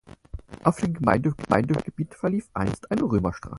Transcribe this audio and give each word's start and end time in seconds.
Auf 0.63 0.77
dem 0.79 0.95
Gemeindegebiet 0.95 2.15
verlief 2.15 2.49
einst 2.55 2.89
eine 2.89 3.03
Römerstraße. 3.03 3.49